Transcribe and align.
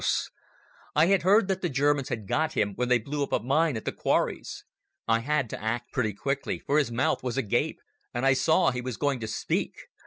I 0.95 1.05
had 1.05 1.21
heard 1.21 1.47
that 1.47 1.61
the 1.61 1.69
Germans 1.69 2.09
had 2.09 2.27
got 2.27 2.53
him 2.53 2.73
when 2.73 2.89
they 2.89 2.97
blew 2.97 3.21
up 3.21 3.31
a 3.31 3.39
mine 3.39 3.77
at 3.77 3.85
the 3.85 3.91
Quarries. 3.91 4.65
I 5.07 5.19
had 5.19 5.47
to 5.51 5.61
act 5.63 5.93
pretty 5.93 6.13
quick, 6.15 6.39
for 6.65 6.79
his 6.79 6.91
mouth 6.91 7.21
was 7.21 7.37
agape, 7.37 7.77
and 8.11 8.25
I 8.25 8.33
saw 8.33 8.71
he 8.71 8.81
was 8.81 8.97
going 8.97 9.19
to 9.19 9.27
speak. 9.27 9.75